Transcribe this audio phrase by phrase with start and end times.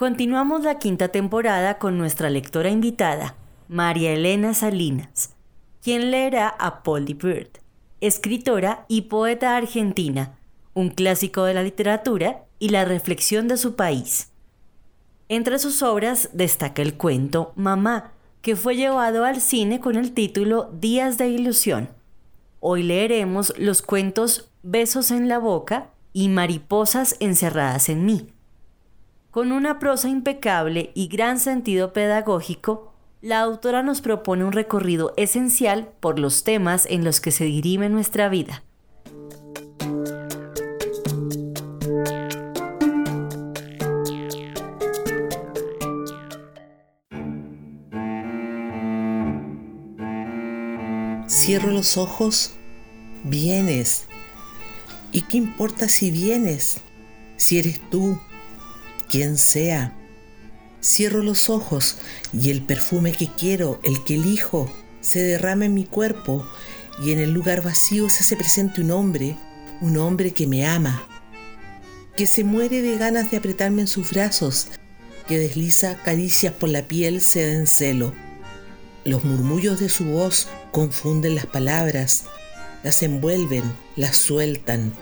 [0.00, 3.34] Continuamos la quinta temporada con nuestra lectora invitada,
[3.68, 5.34] María Elena Salinas,
[5.82, 7.50] quien leerá a Polly Bird,
[8.00, 10.38] escritora y poeta argentina,
[10.72, 14.30] un clásico de la literatura y la reflexión de su país.
[15.28, 20.70] Entre sus obras destaca el cuento Mamá, que fue llevado al cine con el título
[20.80, 21.90] Días de Ilusión.
[22.60, 28.28] Hoy leeremos los cuentos Besos en la Boca y Mariposas encerradas en mí.
[29.30, 35.92] Con una prosa impecable y gran sentido pedagógico, la autora nos propone un recorrido esencial
[36.00, 38.64] por los temas en los que se dirime nuestra vida.
[51.28, 52.54] Cierro los ojos,
[53.22, 54.08] vienes.
[55.12, 56.80] ¿Y qué importa si vienes?
[57.36, 58.18] Si eres tú,
[59.10, 59.92] quien sea.
[60.82, 61.98] Cierro los ojos
[62.32, 66.46] y el perfume que quiero, el que elijo, se derrama en mi cuerpo
[67.02, 69.36] y en el lugar vacío se hace presente un hombre,
[69.80, 71.06] un hombre que me ama,
[72.16, 74.68] que se muere de ganas de apretarme en sus brazos,
[75.26, 78.14] que desliza caricias por la piel sed en celo.
[79.04, 82.24] Los murmullos de su voz confunden las palabras,
[82.84, 83.64] las envuelven,
[83.96, 84.92] las sueltan.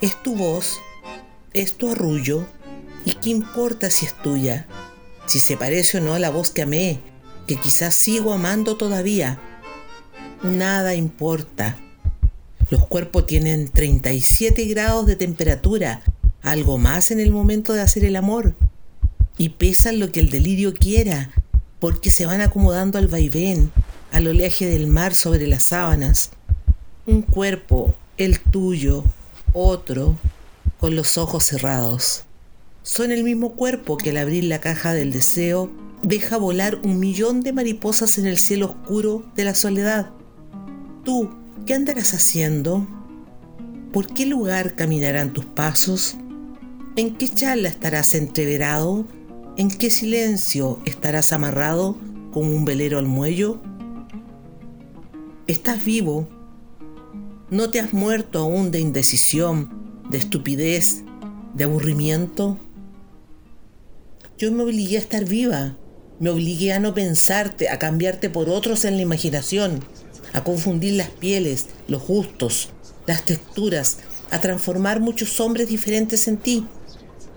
[0.00, 0.80] ¿Es tu voz?
[1.52, 2.46] ¿Es tu arrullo?
[3.04, 4.66] ¿Y qué importa si es tuya?
[5.26, 7.00] Si se parece o no a la voz que amé,
[7.46, 9.40] que quizás sigo amando todavía.
[10.42, 11.78] Nada importa.
[12.68, 16.02] Los cuerpos tienen 37 grados de temperatura,
[16.42, 18.54] algo más en el momento de hacer el amor.
[19.38, 21.30] Y pesan lo que el delirio quiera,
[21.78, 23.72] porque se van acomodando al vaivén,
[24.12, 26.32] al oleaje del mar sobre las sábanas.
[27.06, 29.04] Un cuerpo, el tuyo,
[29.54, 30.18] otro,
[30.78, 32.24] con los ojos cerrados
[32.90, 35.70] son el mismo cuerpo que al abrir la caja del deseo
[36.02, 40.10] deja volar un millón de mariposas en el cielo oscuro de la soledad.
[41.04, 41.30] Tú,
[41.66, 42.88] ¿qué andarás haciendo?
[43.92, 46.16] ¿Por qué lugar caminarán tus pasos?
[46.96, 49.06] ¿En qué charla estarás entreverado?
[49.56, 51.96] ¿En qué silencio estarás amarrado
[52.32, 53.60] como un velero al muello?
[55.46, 56.28] Estás vivo.
[57.50, 61.04] No te has muerto aún de indecisión, de estupidez,
[61.54, 62.58] de aburrimiento.
[64.40, 65.76] Yo me obligué a estar viva,
[66.18, 69.84] me obligué a no pensarte, a cambiarte por otros en la imaginación,
[70.32, 72.70] a confundir las pieles, los gustos,
[73.06, 73.98] las texturas,
[74.30, 76.66] a transformar muchos hombres diferentes en ti.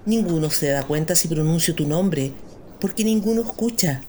[0.06, 2.32] Ninguno se da cuenta si pronuncio tu nombre,
[2.80, 4.02] porque ninguno escucha.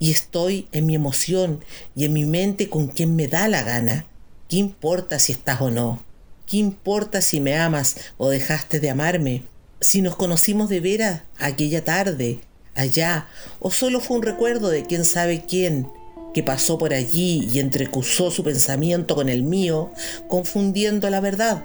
[0.00, 1.64] Y estoy en mi emoción
[1.94, 4.06] y en mi mente con quien me da la gana.
[4.48, 6.02] ¿Qué importa si estás o no?
[6.46, 9.44] ¿Qué importa si me amas o dejaste de amarme?
[9.80, 12.40] Si nos conocimos de veras aquella tarde,
[12.74, 13.28] allá,
[13.60, 15.88] o solo fue un recuerdo de quién sabe quién
[16.34, 19.90] que pasó por allí y entrecusó su pensamiento con el mío,
[20.28, 21.64] confundiendo la verdad.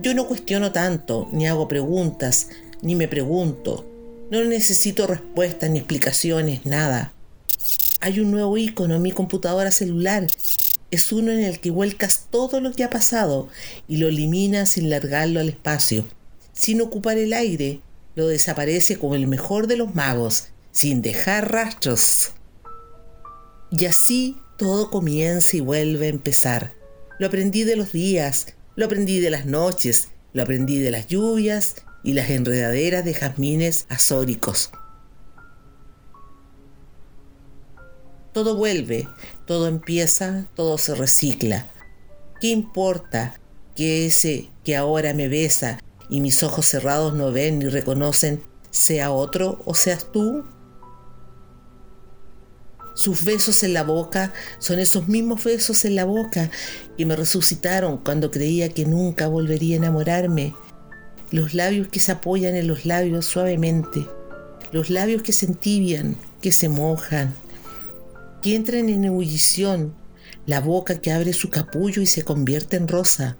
[0.00, 2.48] Yo no cuestiono tanto, ni hago preguntas,
[2.80, 3.86] ni me pregunto.
[4.30, 7.12] No necesito respuestas ni explicaciones, nada.
[8.00, 10.26] Hay un nuevo icono en mi computadora celular.
[10.90, 13.48] Es uno en el que vuelcas todo lo que ha pasado
[13.88, 16.06] y lo eliminas sin largarlo al espacio
[16.58, 17.82] sin ocupar el aire,
[18.16, 22.32] lo desaparece como el mejor de los magos, sin dejar rastros.
[23.70, 26.74] Y así todo comienza y vuelve a empezar.
[27.20, 31.76] Lo aprendí de los días, lo aprendí de las noches, lo aprendí de las lluvias
[32.02, 34.72] y las enredaderas de jazmines azóricos.
[38.32, 39.06] Todo vuelve,
[39.46, 41.68] todo empieza, todo se recicla.
[42.40, 43.38] ¿Qué importa
[43.76, 45.78] que ese que ahora me besa
[46.08, 50.44] y mis ojos cerrados no ven ni reconocen, sea otro o seas tú?
[52.98, 56.50] Sus besos en la boca son esos mismos besos en la boca
[56.96, 60.52] que me resucitaron cuando creía que nunca volvería a enamorarme.
[61.30, 64.04] Los labios que se apoyan en los labios suavemente.
[64.72, 67.34] Los labios que se entibian, que se mojan,
[68.42, 69.94] que entran en ebullición.
[70.44, 73.36] La boca que abre su capullo y se convierte en rosa.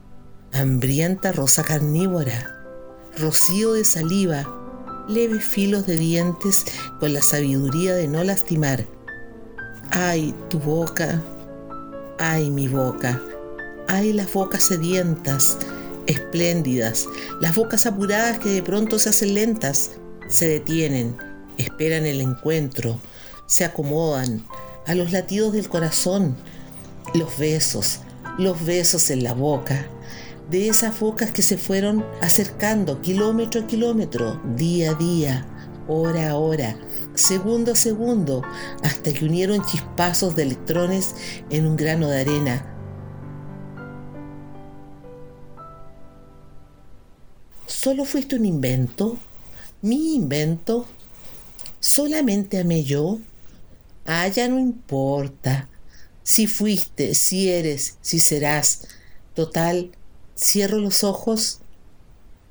[0.52, 2.57] Hambrienta rosa carnívora.
[3.18, 4.46] Rocío de saliva.
[5.08, 6.64] Leves filos de dientes
[7.00, 8.86] con la sabiduría de no lastimar.
[9.90, 11.20] Ay, tu boca,
[12.18, 13.20] ay, mi boca,
[13.88, 15.56] ay, las bocas sedientas,
[16.06, 17.06] espléndidas,
[17.40, 19.92] las bocas apuradas que de pronto se hacen lentas,
[20.28, 21.16] se detienen,
[21.56, 23.00] esperan el encuentro,
[23.46, 24.46] se acomodan
[24.86, 26.36] a los latidos del corazón,
[27.14, 28.00] los besos,
[28.38, 29.86] los besos en la boca,
[30.50, 35.46] de esas bocas que se fueron acercando kilómetro a kilómetro, día a día,
[35.86, 36.78] hora a hora,
[37.14, 38.42] segundo a segundo,
[38.82, 41.14] hasta que unieron chispazos de electrones
[41.50, 42.74] en un grano de arena.
[47.66, 49.18] ¿Solo fuiste un invento?
[49.82, 50.86] ¿Mi invento?
[51.80, 53.20] ¿Solamente amé yo?
[54.06, 55.68] Ah, ya no importa.
[56.24, 58.88] Si fuiste, si eres, si serás.
[59.34, 59.92] Total,
[60.38, 61.60] cierro los ojos,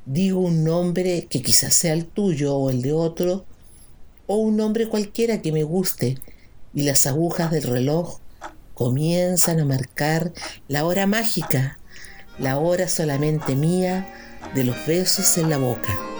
[0.05, 3.45] digo un nombre que quizás sea el tuyo o el de otro,
[4.27, 6.17] o un nombre cualquiera que me guste
[6.73, 8.19] y las agujas del reloj
[8.73, 10.33] comienzan a marcar
[10.67, 11.79] la hora mágica,
[12.37, 14.13] la hora solamente mía
[14.53, 16.16] de los besos en la boca.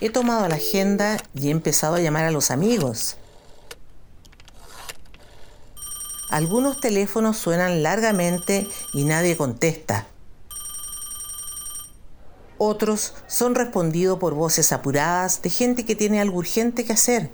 [0.00, 3.16] He tomado la agenda y he empezado a llamar a los amigos.
[6.30, 10.06] Algunos teléfonos suenan largamente y nadie contesta.
[12.58, 17.30] Otros son respondidos por voces apuradas de gente que tiene algo urgente que hacer.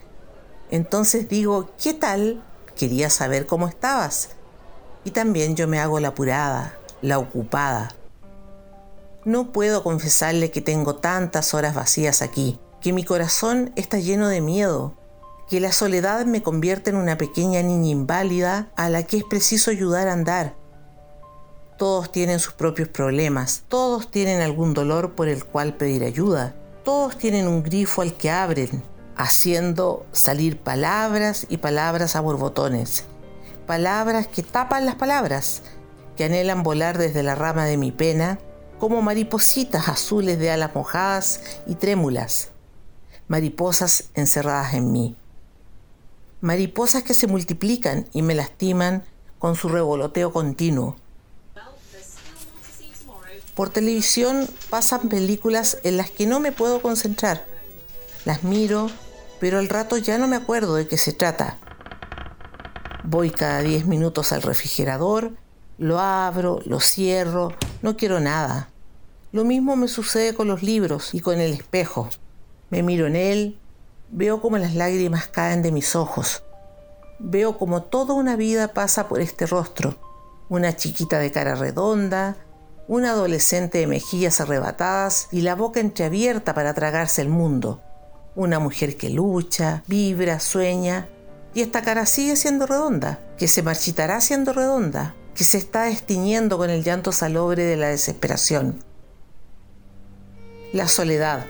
[0.70, 2.42] Entonces digo, ¿qué tal?
[2.76, 4.30] Quería saber cómo estabas.
[5.04, 7.94] Y también yo me hago la apurada, la ocupada.
[9.24, 14.42] No puedo confesarle que tengo tantas horas vacías aquí, que mi corazón está lleno de
[14.42, 14.94] miedo,
[15.48, 19.70] que la soledad me convierte en una pequeña niña inválida a la que es preciso
[19.70, 20.54] ayudar a andar.
[21.78, 26.54] Todos tienen sus propios problemas, todos tienen algún dolor por el cual pedir ayuda,
[26.84, 28.82] todos tienen un grifo al que abren,
[29.16, 33.06] haciendo salir palabras y palabras a borbotones,
[33.66, 35.62] palabras que tapan las palabras,
[36.14, 38.38] que anhelan volar desde la rama de mi pena
[38.78, 42.50] como maripositas azules de alas mojadas y trémulas,
[43.28, 45.16] mariposas encerradas en mí.
[46.40, 49.04] Mariposas que se multiplican y me lastiman
[49.38, 50.96] con su revoloteo continuo.
[53.54, 57.46] Por televisión pasan películas en las que no me puedo concentrar.
[58.24, 58.90] Las miro,
[59.38, 61.58] pero al rato ya no me acuerdo de qué se trata.
[63.04, 65.36] Voy cada 10 minutos al refrigerador,
[65.78, 67.52] lo abro, lo cierro,
[67.84, 68.70] no quiero nada.
[69.30, 72.08] Lo mismo me sucede con los libros y con el espejo.
[72.70, 73.58] Me miro en él,
[74.10, 76.44] veo como las lágrimas caen de mis ojos.
[77.18, 79.98] Veo como toda una vida pasa por este rostro.
[80.48, 82.38] Una chiquita de cara redonda,
[82.88, 87.82] un adolescente de mejillas arrebatadas y la boca entreabierta para tragarse el mundo.
[88.34, 91.06] Una mujer que lucha, vibra, sueña,
[91.52, 96.56] y esta cara sigue siendo redonda, que se marchitará siendo redonda, que se está destiñendo
[96.58, 98.84] con el llanto salobre de la desesperación.
[100.72, 101.46] La soledad.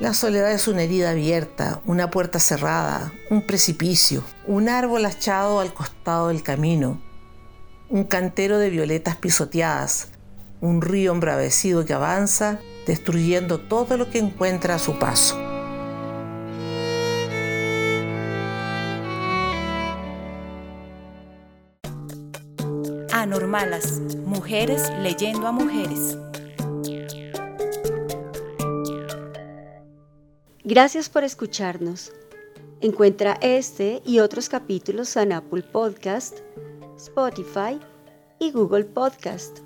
[0.00, 5.74] La soledad es una herida abierta, una puerta cerrada, un precipicio, un árbol achado al
[5.74, 7.02] costado del camino,
[7.88, 10.08] un cantero de violetas pisoteadas,
[10.60, 15.47] un río embravecido que avanza, destruyendo todo lo que encuentra a su paso.
[23.18, 26.16] Anormalas, mujeres leyendo a mujeres.
[30.62, 32.12] Gracias por escucharnos.
[32.80, 36.38] Encuentra este y otros capítulos en Apple Podcast,
[36.96, 37.80] Spotify
[38.38, 39.58] y Google Podcast.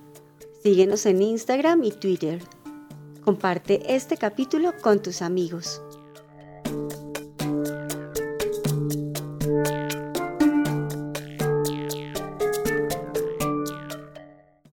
[0.62, 2.42] Síguenos en Instagram y Twitter.
[3.23, 5.82] Comparte este capítulo con tus amigos.